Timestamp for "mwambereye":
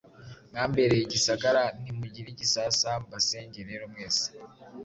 0.49-1.01